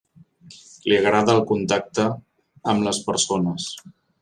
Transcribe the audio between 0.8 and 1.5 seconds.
Li agrada el